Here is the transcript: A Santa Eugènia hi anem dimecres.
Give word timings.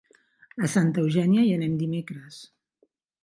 A 0.67 0.69
Santa 0.75 1.03
Eugènia 1.03 1.45
hi 1.49 1.53
anem 1.57 1.77
dimecres. 1.83 2.39